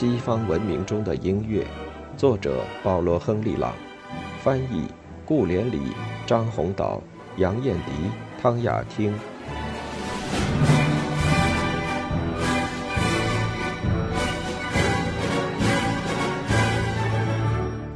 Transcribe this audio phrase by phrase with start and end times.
[0.00, 1.66] 西方文明中的音乐，
[2.16, 3.74] 作者保罗·亨利·朗，
[4.40, 4.86] 翻译
[5.26, 5.92] 顾连理、
[6.24, 7.02] 张宏导、
[7.36, 8.08] 杨艳迪、
[8.40, 9.12] 汤雅汀。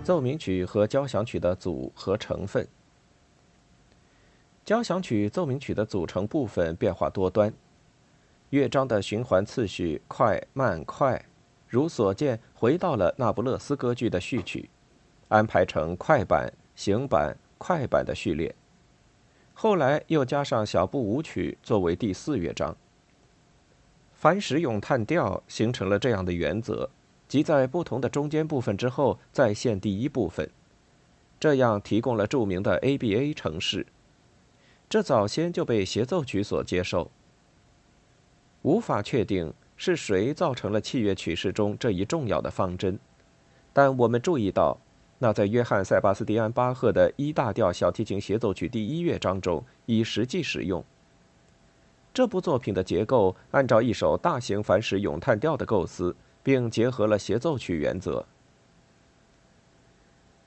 [0.03, 2.67] 奏鸣曲和交响曲的组和成分。
[4.65, 7.55] 交响曲、奏鸣曲的组成部分变化多端，
[8.51, 11.25] 乐章的循环次序快慢快。
[11.73, 14.69] 如所见，回到了那不勒斯歌剧的序曲，
[15.29, 18.55] 安排成快板、行板、快板的序列。
[19.55, 22.77] 后来又加上小步舞曲作为第四乐章。
[24.13, 26.91] 凡时咏叹调形成了这样的原则，
[27.27, 30.51] 即在不同的中间部分之后再现第一部分，
[31.41, 33.87] 这样提供了著名的 ABA 程式。
[34.91, 37.11] 这早先就被协奏曲所接受。
[38.61, 39.55] 无法确定。
[39.85, 42.97] 是谁造成了器乐曲式中这一重要的方针？
[43.73, 44.79] 但我们注意到，
[45.19, 50.85] 那在约翰·塞巴斯蒂安·巴赫的 E 大调小提琴协奏曲第一乐章中已实际使用。
[52.15, 58.25] 这部作品的结构按照一首大型凡时咏叹调的构思，并结合了协奏曲原则。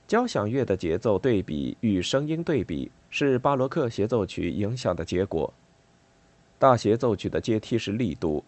[0.08, 5.54] 交响乐的节奏对比与声音对比是巴洛克协奏曲影响的结果。
[6.58, 8.42] 大协奏曲的阶梯式力度。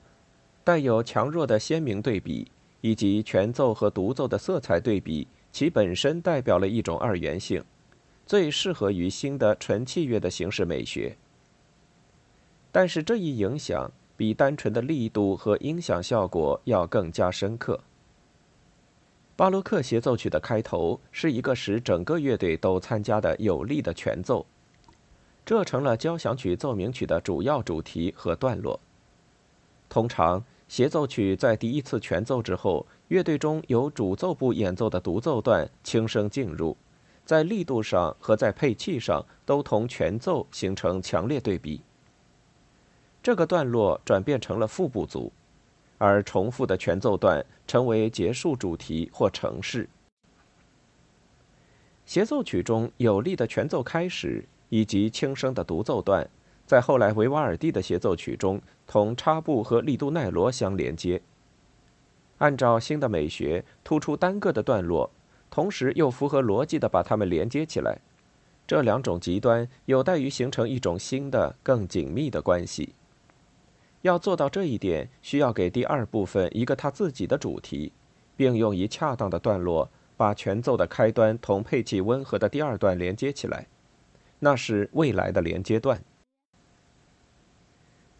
[0.68, 2.52] 带有强弱的鲜明对比，
[2.82, 7.64] 以及全奏和独奏的色彩对比，其本身代表了一种二元性，
[8.26, 11.16] 最适合于新的纯器乐的形式美学。
[12.70, 17.80] 但是这一影响比单纯的力度和音响效果要更加深刻。
[19.38, 24.46] 巴洛克协奏曲的开头是一个使整个乐队都参加的有力的全奏，
[25.46, 28.78] 这成了交响曲奏鸣曲的主要主题和段落。
[29.88, 30.44] 通常。
[30.68, 36.76] 协奏曲在第一次全奏之后，乐队中有主奏部演奏的独奏段轻声进入，
[37.24, 41.82] 在力度上和在配器上都同全奏形成强烈对比。
[43.24, 45.32] 这个段落转变成了副部组，
[45.98, 49.88] 而重复的全奏段成为结束主题或程式。
[52.06, 56.30] 协奏曲中有力的全奏开始以及轻声的独奏段。
[56.68, 61.22] 在后来维瓦尔第的协奏曲中，同插部和利都奈罗相连接。
[62.40, 65.10] 按照新的美学，突出单个的段落，
[65.50, 68.00] 同时又符合逻辑的把它们连接起来。
[68.68, 72.94] 这两种极端有待于形成一种新的、更紧密的关系。
[74.02, 77.94] 要做到这一点，需要给第二部分一个它自己的主题，
[78.36, 83.68] 并用一恰当的段落把全奏的开端同配器温和的第二段连接起来，
[84.40, 86.04] 那是未来的连接段。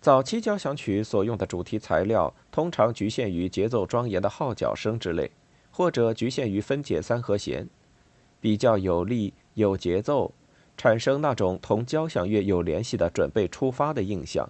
[0.08, 5.30] 早期交响曲所用的主题材料通常局限于节奏庄严的号角声之类，
[5.70, 7.68] 或者局限于分解三和弦，
[8.40, 10.34] 比较有力、有节奏，
[10.78, 14.50] 产生那种同交响乐有联系的准备出发的印象。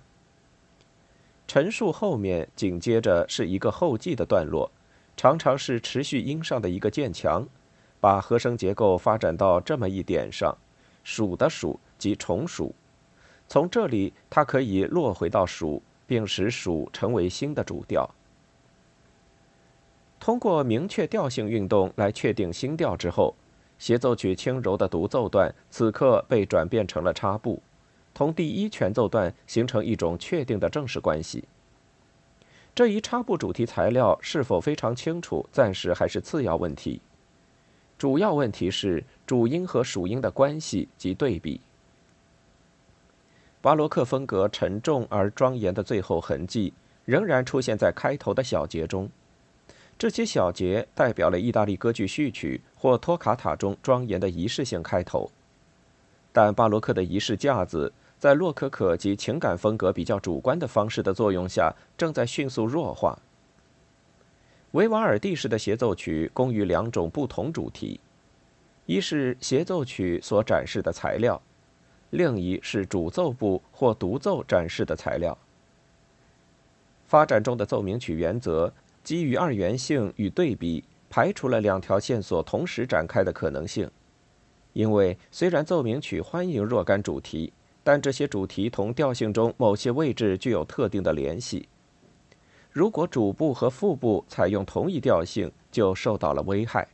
[1.47, 4.69] 陈述后面紧接着是一个后继的段落，
[5.15, 7.47] 常常是持续音上的一个渐强，
[7.99, 10.55] 把和声结构发展到这么一点上：
[11.03, 12.75] 数的数及重数。
[13.47, 18.09] 从这里，它可以落回到属，并使属成为新的主调。
[20.19, 23.33] 通过明确调性运动来确定新调之后，
[23.79, 27.61] 协奏曲轻柔的独奏段此刻被转变成了插部，
[28.13, 31.45] 同第一全奏段形成一种确定的正式关系。
[32.75, 36.99] 这一插部主题材料是否非常清楚，暂时还是次要问题。
[37.97, 41.61] 主要问题是主音和属音的关系及对比。
[43.67, 46.71] 巴洛克风格沉重而庄严的最后痕迹
[47.03, 49.09] 仍然出现在开头的小节中，
[49.99, 55.29] 这些小节代表了意大利歌剧序曲或托卡塔中庄严的仪式性开头。
[56.31, 63.19] 但巴洛克的仪式架子在洛可可及情感风格比较主观的方式的作用下，正在迅速弱化。
[64.71, 67.99] 维瓦尔第式的协奏曲供于两种不同主题：
[68.85, 71.41] 一是协奏曲所展示的材料。
[72.09, 75.37] 另一是主奏部或独奏展示的材料。
[77.05, 78.71] 发展中的奏鸣曲原则
[79.03, 83.89] 基于二元性与对比，排除了两条线索同时展开的可能性。
[84.73, 87.51] 因为虽然奏鸣曲欢迎若干主题，
[87.83, 91.67] 但这些主题同调性中某些位置具有特定的联系。
[92.69, 96.87] 如果主部和副部采用同一调性，就受到了危害。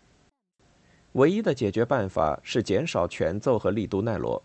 [1.13, 4.41] 唯一的解决办法是减少全奏和利都奈罗。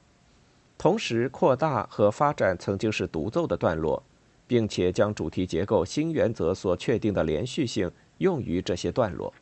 [0.78, 4.00] 同时扩大和发展曾经是独奏的段落，
[4.46, 9.34] 并且将主题结构新原则所确定的连续性用于这些段落。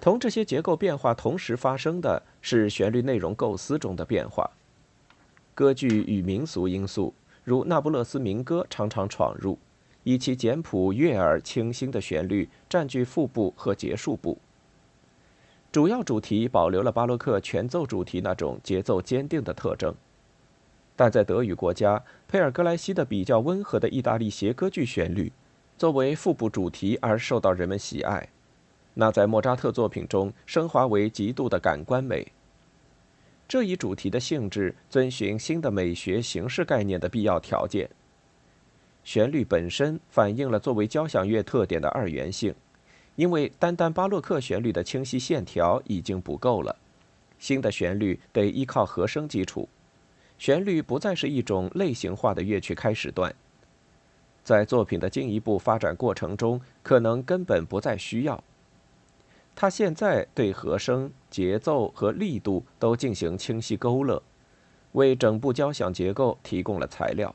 [0.00, 4.50] 同这些结构变化同时发生的是旋律内容构思中的变化。
[5.54, 7.14] 歌剧与民俗因素，
[7.44, 9.56] 如那不勒斯民歌，常常闯入，
[10.02, 14.36] 以其简朴、悦耳、清新的旋律占据副部和结束部。
[15.76, 19.94] 主要主题保留了巴洛克全奏主题那种节奏坚定的特征，
[20.96, 25.30] 但在德语国家，佩尔格莱西的比较温和的意大利协歌剧旋律，
[25.76, 28.26] 作为副部主题而受到人们喜爱。
[28.94, 32.26] 那在莫扎特作品中升华为极度的感官美。
[33.46, 37.86] 这一主题的性质遵循新的美学形式概念的必要条件。
[39.04, 42.54] 旋律本身反映了作为交响乐特点的二元性，
[43.16, 46.76] 因为单单巴洛克旋律的清晰线条已经不够了，
[47.38, 49.68] 新的旋律得依靠和声基础。
[50.38, 53.34] 旋律不再是一种类型化的乐曲开始段，
[54.44, 58.44] 在作品的进一步发展过程中，可能根本不再需要。
[59.54, 64.22] 他现在对和声、节奏和力度都进行清晰勾勒，
[64.92, 67.34] 为整部交响结构提供了材料。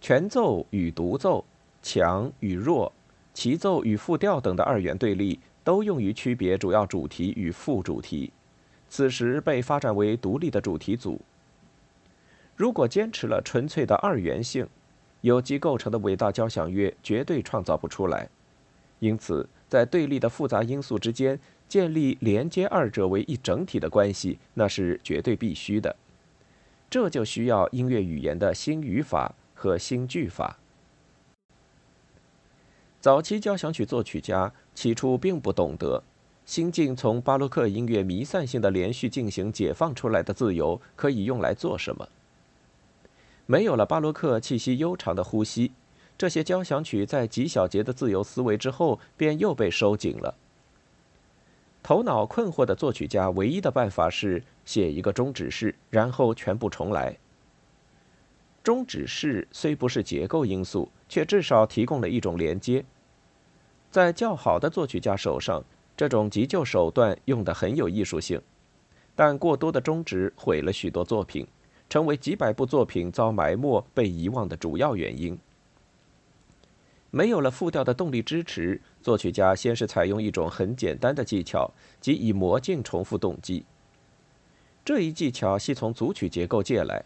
[0.00, 1.44] 全奏与独奏、
[1.82, 2.92] 强与弱、
[3.38, 8.32] 齐奏与复调等的二元对立，都用于区别主要主题与副主题，
[8.88, 11.20] 此时被发展为独立的主题组。
[12.56, 14.66] 如果坚持了纯粹的二元性，
[15.20, 18.28] 有机构成的伟大交响乐绝对创造不出来。
[18.98, 19.48] 因此。
[19.68, 21.38] 在对立的复杂因素之间
[21.68, 25.94] 建立连接二者为一整体的关系，那是绝对必须的。
[26.88, 30.58] 这就需要音乐语言的新语法和新句法。
[33.00, 36.02] 早期交响曲作曲家起初并不懂得，
[36.44, 42.08] 新近从巴洛克音乐弥散性的连续进行解放出来的自由可以用来做什么。
[43.46, 45.70] 没有了巴洛克气息悠长的呼吸。
[46.18, 50.34] 这些交响曲在极小节的自由思维之后，便又被收紧了。
[51.80, 57.16] 头脑困惑的作曲家唯一的办法是写一个终止式，然后全部重来。
[58.68, 62.84] 终止式虽不是结构因素，却至少提供了一种连接。
[63.90, 65.64] 在较好的作曲家手上，
[65.96, 68.38] 这种急救手段用得很有艺术性，
[69.16, 71.46] 但过多的终止毁了许多作品，
[71.88, 75.38] 成为几百部作品遭埋没、被遗忘的主要原因。
[77.10, 81.72] 没有了复调的动力支持，作曲家先是采用一种很简单的技巧，
[82.02, 83.64] 即以模镜重复动机。
[84.84, 87.02] 这一技巧系从组曲结构借来，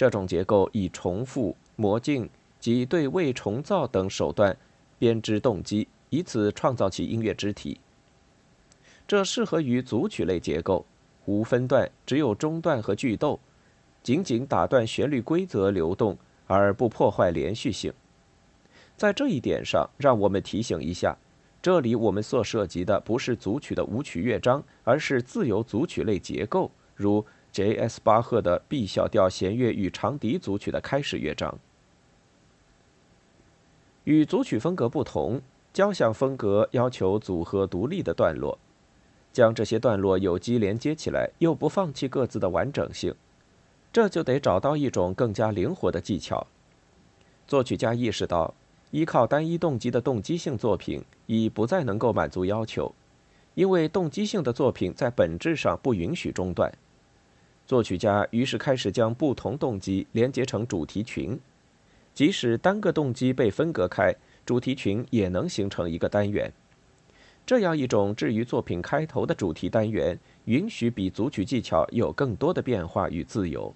[0.00, 2.26] 这种结构以重复、模镜
[2.58, 4.56] 及对位重造等手段
[4.98, 7.78] 编织动机，以此创造其音乐肢体。
[9.06, 10.86] 这适合于组曲类结构，
[11.26, 13.38] 无分段，只有中段和句斗，
[14.02, 17.92] 仅仅打断旋律规则流动，而不破坏连续性。
[18.96, 21.14] 在这一点上，让我们提醒一下，
[21.60, 28.00] 这里我们所涉及的不是组曲的舞曲乐章，而是自由组曲类结构，如 J.S.
[28.02, 31.58] 巴赫的 B 小调弦乐与长笛组曲的开始乐章。
[34.04, 35.40] 与组曲风格不同，
[35.72, 38.58] 交响风格要求组合独立的段落，
[39.32, 43.14] 将这些段落有机连接起来，又不放弃各自的完整性，
[43.92, 46.46] 这就得找到一种更加灵活的技巧。
[47.46, 48.54] 作曲家意识到。
[48.92, 52.92] 依靠单一动机的动机性作品已不再能够满足要求，
[53.54, 56.72] 因为动机性的作品在本质上不允许中断。
[57.70, 61.38] 作曲家于是开始将不同动机连接成主题群，
[62.12, 64.12] 即使单个动机被分隔开，
[64.44, 66.52] 主题群也能形成一个单元。
[67.46, 73.72] 这样一种置于作品开头的主题单元，允许比组曲技巧有更多的变化与自由。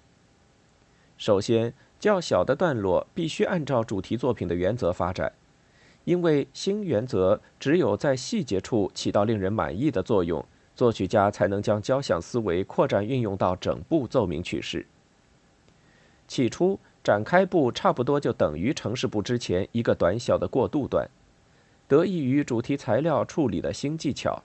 [1.17, 1.73] 首先。
[1.97, 5.31] 较小的段落必须按照主题作品的原则发展，
[6.03, 10.45] 因为新原则只有在细节处起到令人满意的作用，
[10.75, 14.85] 作曲家才能将交响思维扩展运用到整部奏鸣曲式。
[16.27, 21.09] 起初，展开部差不多就等于城市部之前一个短小的过渡段，
[21.87, 24.43] 得益于主题材料处理的新技巧。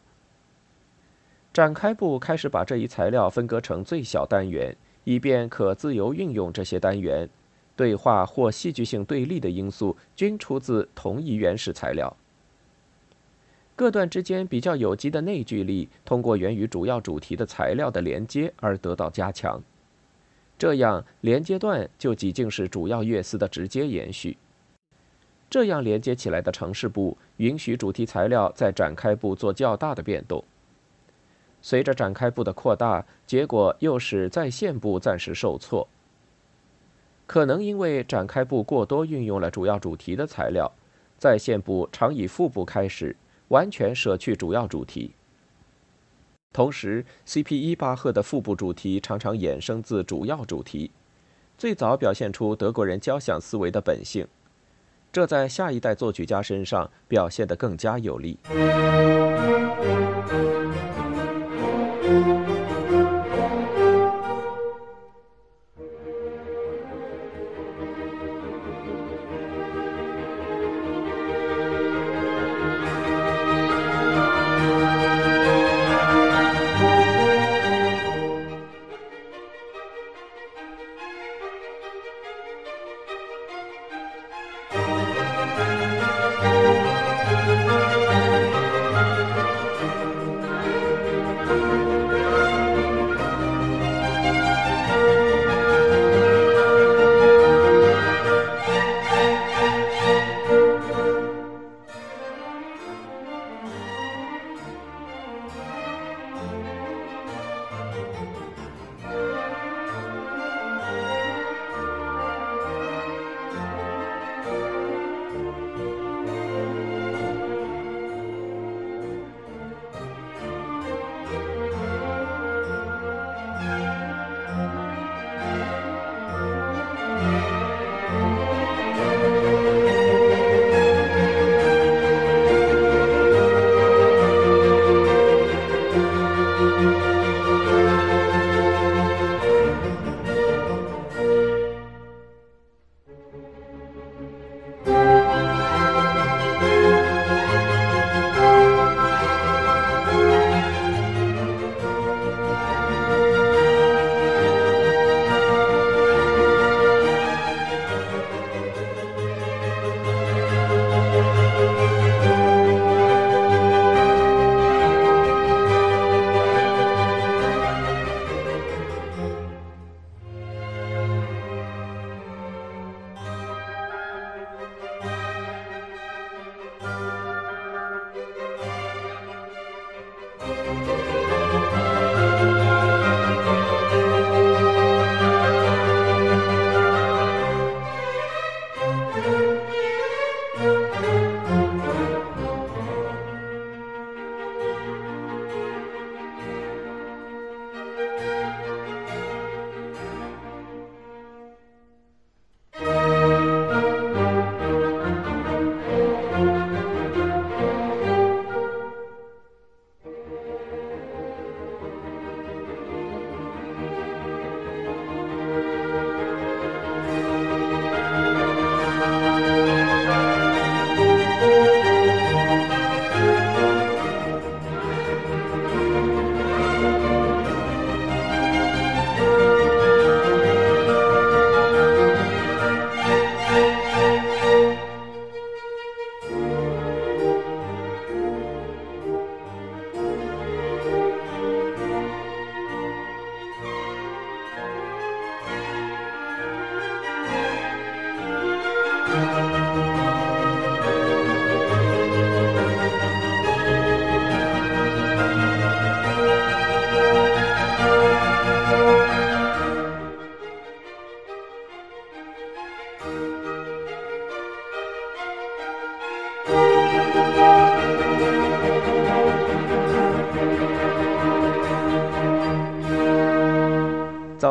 [1.52, 7.28] 展开部开始把这一材料分割成最小单元，以便可自由运用这些单元。
[7.74, 12.14] 对话或戏剧性对立的因素均出自同一原始材料。
[13.80, 19.58] 各段之间比较有机的内聚力，通过源于主要主题的材料的连接而得到加强。
[20.58, 24.36] 这样，连接段就几近是主要乐思的直接延续。
[25.48, 30.44] 这样连接起来的城市部允许主题材料在展开部做较大的变动。
[31.62, 35.88] 随着展开部的扩大，结果又使在线部暂时受挫。
[37.26, 40.70] 可能因为展开部过多运用了主要主题的材料，
[41.16, 43.16] 再现部常以副部开始，
[43.50, 45.12] 完全舍去主要主题。
[46.52, 47.60] 同时，C.P.
[47.60, 50.90] 一巴赫的腹部主题常常衍生自主要主题，
[51.56, 54.26] 最早表现出德国人交响思维的本性，
[55.12, 58.36] 这在下一代作曲家身上表现得更加有力。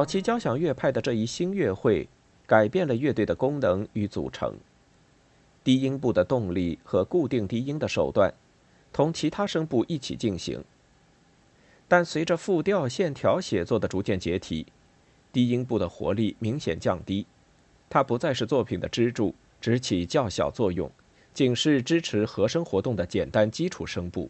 [0.10, 2.10] 期交响乐派的这一新乐会，
[2.48, 4.58] 改变了乐队的功能与组成。
[5.63, 8.34] 低音部的动力和固定低音的手段，
[8.92, 10.63] 同其他声部一起进行。
[11.88, 14.66] 但随着复调线条写作的逐渐解体，
[15.32, 17.28] 低音部的活力明显降低，
[17.88, 20.89] 它不再是作品的支柱，只起较小作用，
[21.36, 24.28] 仅是支持和声活动的简单基础声部。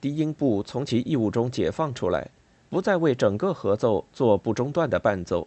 [0.00, 2.30] 低音部从其义务中解放出来。
[2.70, 5.46] 不再为整个合奏做不中断的伴奏，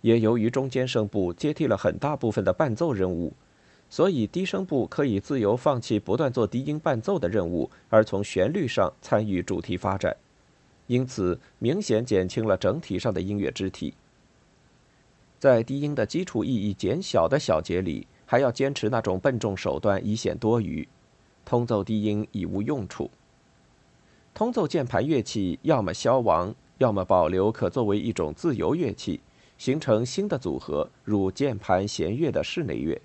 [0.00, 3.32] 也由于中间声部接替了很大部分的伴奏任务，
[3.88, 10.16] 所以低声部可以自由放弃不断做低音伴奏的任务，而从旋律上参与主题发展，
[10.88, 13.94] 因此明显减轻了整体上的音乐肢体。
[15.38, 20.86] 在低音的基础意义减小的小节里，还要坚持那种笨重手段，以显多余，
[21.44, 23.08] 通奏低音已无用处。
[24.32, 29.20] 通奏键盘乐器要么消亡，要么保留，可作为一种自由乐器，
[29.58, 33.00] 形成新的组合，如键盘弦乐的室内乐。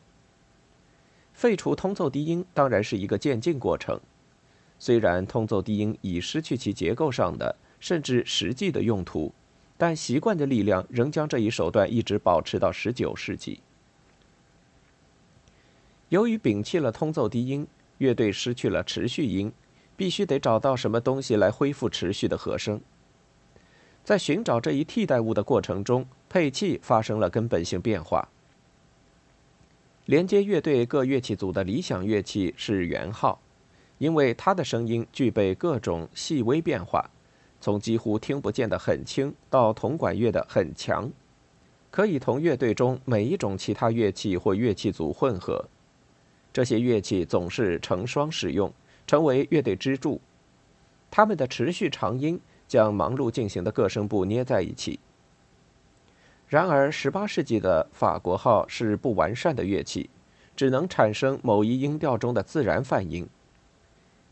[1.33, 3.99] 废除通奏低音当然是一个渐进过程。
[4.79, 9.33] 虽然通奏低音已失去其结构上的甚至实际的用途，
[9.77, 13.59] 但习惯的力量仍将这一手段一直保持到十九世纪。
[16.09, 17.67] 由于摒弃了通奏低音，
[17.97, 19.51] 乐队失去了持续音，
[19.97, 22.81] 必须得找到什么东西来恢复持续的和声。
[24.03, 28.29] 在寻找这一替代物的过程中，配器发生了根本性变化。
[30.05, 33.41] 连接乐队各乐器组的理想乐器是圆号，
[33.97, 37.09] 因为它的声音具备各种细微变化，
[37.59, 41.11] 从几乎听不见的很轻到铜管乐的很强，
[41.89, 45.65] 可以同乐队中每一种其他乐器或乐器组混合。
[46.53, 48.71] 这些乐器总是成双使用，
[49.07, 50.21] 成为乐队支柱。
[51.11, 54.99] 他们的持续长音将忙碌进行的各声部捏在一起。
[56.47, 60.09] 然而，18世纪的法国号是不完善的乐器，
[60.55, 63.27] 只能产生某一音调中的自然泛音。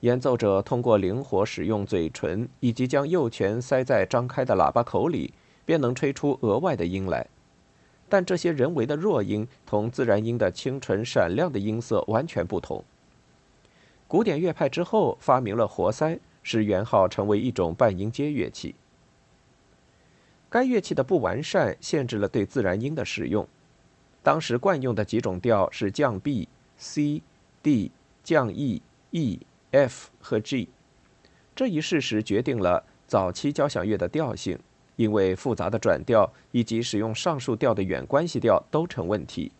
[0.01, 5.33] 演奏者通过灵活使用嘴唇以及将右拳塞在张开的喇叭口里，
[5.65, 7.25] 便能吹出额外的音来。
[8.09, 12.83] 但这些人为的弱音同自然音的清纯闪亮的音色完全不同。
[14.13, 18.75] 古典乐派之后发明了活塞，使圆号成为一种半音阶乐器。
[20.51, 23.47] 该乐器的不完善限制了对自然音的使用。
[24.21, 27.23] 当时惯用的几种调是降 B、C、
[27.63, 27.91] D、
[28.23, 29.39] 降 E、E、
[29.71, 30.69] F 和 G。
[31.55, 34.59] 这一事实决定了早期交响乐的调性。
[34.95, 39.51] 因为复杂的转调以及使用上述调的远关系调都成问题。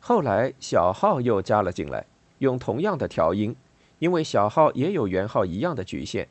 [0.00, 2.06] 后来小号又加了进来，
[2.42, 3.54] 用同样的调音，
[4.00, 6.28] 因为小号也有圆号一样的局限。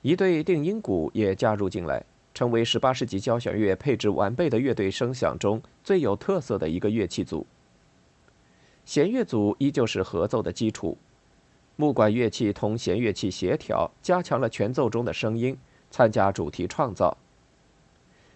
[0.00, 7.46] 一对定音鼓也加入进来，成为18世纪交响乐配置完备的乐队声响中最有特色的一个乐器组。
[8.86, 10.96] 弦乐组依旧是合奏的基础。
[11.76, 15.54] 木管乐器同弦乐器协调，加强了全奏中的声音，
[15.90, 17.14] 参加主题创造。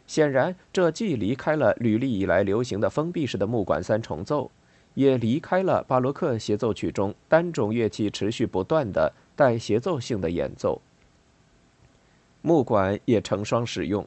[0.07, 4.51] 显然，这既离开了履历以来流行的封闭式的木管三重奏，
[4.95, 10.81] 也离开了巴洛克协奏曲中单种乐器持续不断的带协奏性的演奏。
[12.43, 14.07] 木管也成双使用，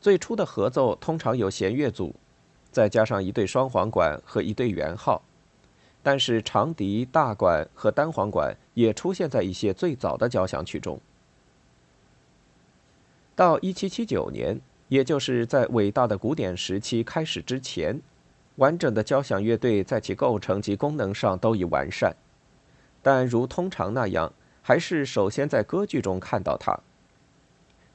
[0.00, 2.14] 最初的合奏通常有弦乐组，
[2.70, 5.22] 再加上一对双簧管和一对圆号。
[6.02, 11.00] 但是长笛、大管和单簧管也出现在一些最早的交响曲中。
[13.34, 18.00] 到1779年，也就是在伟大的古典时期开始之前，
[18.56, 22.14] 完整的交响乐队在其构成及功能上都已完善，
[23.02, 26.78] 但如通常那样，还是首先在歌剧中看到它。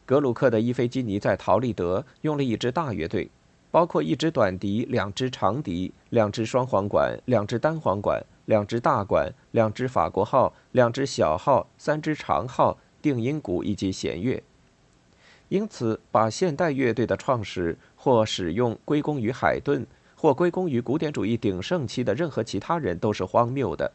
[0.05, 3.29] 格鲁克的伊菲基尼在陶丽德用了一支大乐队。
[3.71, 14.43] 包括一支短笛、两支长笛、两支双簧管、两支单簧管、两支大管、两支法国号、两支小号、三支长号、定音鼓以及弦乐。
[15.47, 19.87] 因此，把现代乐队的创始或使用归功于海顿，
[20.21, 23.91] 或归功于古典主义鼎盛期的任何其他人都是荒谬的。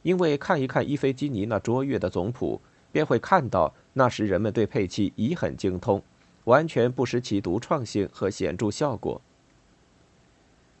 [0.00, 2.58] 因为看一看伊菲基尼那卓越的总谱，
[2.90, 6.02] 便会看到那时人们对配器已很精通。
[6.44, 9.20] 完全不失其独创性和显著效果。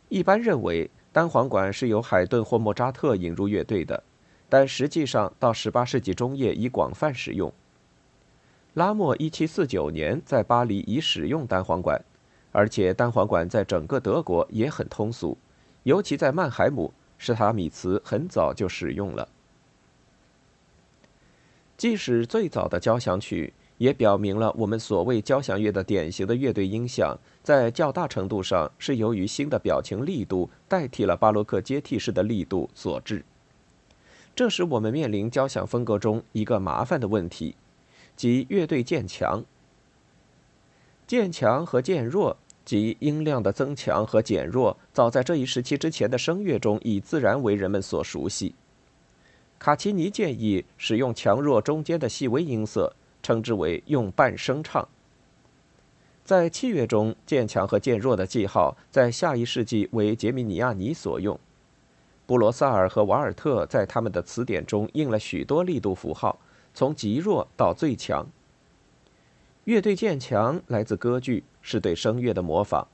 [0.08, 4.02] 一般认为，单簧管是由海顿或莫扎特引入乐队的，
[4.48, 7.52] 但实际上到18世纪中叶已广泛使用。
[8.72, 12.02] 拉莫1749年在巴黎已使用单簧管，
[12.52, 15.36] 而且单簧管在整个德国也很通俗，
[15.82, 19.28] 尤其在曼海姆，施塔米茨很早就使用了。
[21.76, 23.52] 即使最早的交响曲。
[23.78, 33.24] 也表明了我们所谓交响乐的典型的乐队音响，在较大程度上是由于新的表情力度代替了巴洛克接替式的力度所致。
[34.36, 37.56] 这使我们面临交响风格中一个麻烦的问题，
[38.14, 39.44] 即乐队渐强。
[41.04, 48.54] 渐强和渐弱，即音量的增强和减弱，早在这一时期之前的声乐中已自然为人们所熟悉。
[49.58, 52.94] 卡奇尼建议使用强弱中间的细微音色。
[53.22, 54.88] 称之为用半声唱。
[56.24, 61.38] 在器乐中，渐强和渐弱的记号在下一世纪为杰米尼亚尼所用。
[62.26, 66.40] 布罗萨尔和瓦尔特在他们的词典中印了许多力度符号，
[66.74, 68.26] 从极弱到最强。
[69.66, 72.86] 乐队渐强来自歌剧，是对声乐的模仿。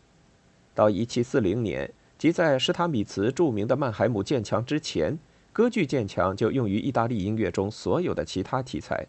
[0.74, 5.18] 到1740年，即在施塔米茨著名的曼海姆渐强之前，
[5.52, 9.06] 歌剧渐强就用于意大利音乐中所有的其他题材。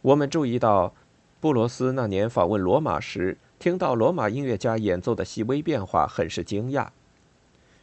[0.00, 0.94] 我们注意到，
[1.40, 6.88] 布罗斯那年访问罗马时，听到罗马音乐家演奏的细微变化，很是惊讶。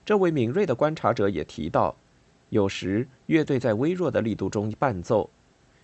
[0.05, 1.95] 这位敏锐的观察者也提到，
[2.49, 5.29] 有时乐队在微弱的力度中伴奏，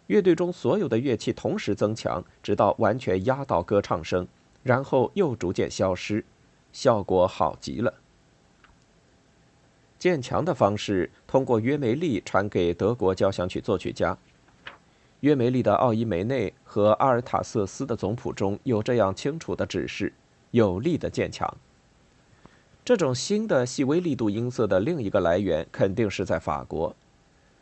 [0.08, 4.26] 乐队中所有的乐器同时增强，直到完全压倒歌唱声，
[4.64, 6.24] 然后又逐渐消失，
[6.72, 7.94] 效果好极了。
[10.00, 14.18] 渐强的方式通过约梅利传给德国交响曲作曲家。
[15.20, 20.12] 约梅利的奥伊梅内和阿尔塔瑟斯的总谱中有这样清楚的指示：
[20.50, 21.56] 有力的渐强。
[22.84, 26.96] 这种新的细微力度音色的另一个来源，肯定是在法国。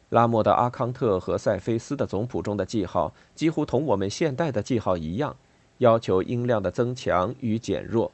[0.08, 5.36] 拉莫的阿康特和塞菲斯的总谱中的记号，几乎同我们现代的记号一样，
[5.80, 8.10] 要求音量的增强与减弱。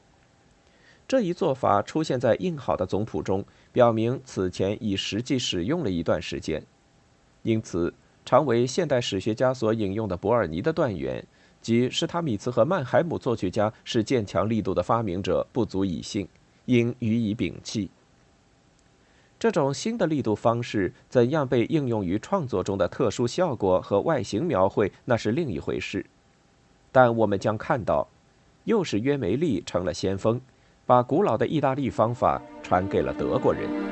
[1.08, 6.64] 这一做法出现在印好的总谱中，表明此前已实际使用了一段时间。
[7.44, 7.94] 因此，
[8.26, 11.24] 常为现代史学家所引用的伯尔尼的断言，
[11.62, 16.28] 即施塔米茨和曼海姆作曲家是渐强力度的发明者，不足以信。
[16.66, 17.92] 应予以摒弃。
[19.38, 26.04] 这种新的力度方式怎样被应用于创作中的特殊效果和外形描绘，那是另一回事。
[26.96, 28.08] 但我们将看到，
[28.64, 30.40] 又是约梅利成了先锋，
[30.86, 33.85] 把古老的意大利方法传给了德国人。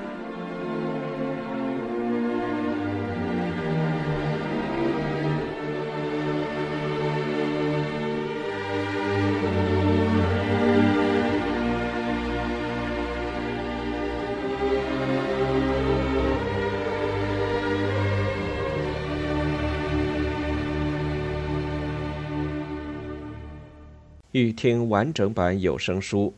[24.33, 26.33] 欲听完整版有声书，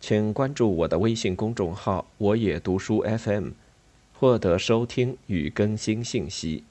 [0.00, 3.50] 请关注我的微信公众号“我也读书 FM”，
[4.14, 6.64] 获得收听与更新信息。